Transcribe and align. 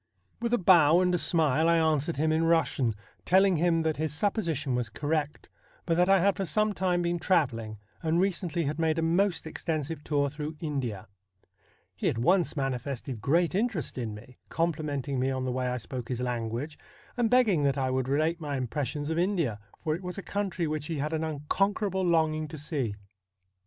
'With 0.41 0.51
a 0.51 0.57
bow 0.57 0.99
and 1.01 1.13
a 1.13 1.19
smile 1.19 1.69
I 1.69 1.77
answered 1.77 2.17
him 2.17 2.31
in 2.31 2.41
Eussian, 2.41 2.95
telling 3.23 3.57
him 3.57 3.83
that 3.83 3.97
his 3.97 4.11
supposition 4.11 4.73
was 4.73 4.89
correct, 4.89 5.47
but 5.85 5.95
that 5.95 6.09
I 6.09 6.19
had 6.21 6.35
for 6.37 6.43
some 6.43 6.73
time 6.73 7.03
been 7.03 7.19
travelling, 7.19 7.77
and 8.01 8.19
recently 8.19 8.63
had 8.63 8.79
made 8.79 8.97
a 8.97 9.03
most 9.03 9.43
THE 9.43 9.51
BLUE 9.51 9.59
STAR 9.59 9.73
27 9.75 9.79
extensive 9.91 10.03
tour 10.03 10.29
through 10.31 10.55
India. 10.59 11.07
He 11.95 12.09
at 12.09 12.17
once 12.17 12.57
manifested 12.57 13.21
great 13.21 13.53
interest 13.53 13.95
in 13.95 14.15
me; 14.15 14.39
complimenting 14.49 15.19
me 15.19 15.29
on 15.29 15.45
the 15.45 15.51
way 15.51 15.67
I 15.67 15.77
spoke 15.77 16.09
his 16.09 16.19
language, 16.19 16.79
and 17.15 17.29
begging 17.29 17.61
that 17.61 17.77
I 17.77 17.91
would 17.91 18.07
relate 18.09 18.41
my 18.41 18.57
impressions 18.57 19.11
of 19.11 19.19
India, 19.19 19.59
for 19.83 19.93
it 19.93 20.01
was 20.01 20.17
a 20.17 20.23
country 20.23 20.65
which 20.65 20.87
he 20.87 20.97
had 20.97 21.13
an 21.13 21.23
unconquerable 21.23 22.01
longing 22.01 22.47
to 22.47 22.57
see. 22.57 22.95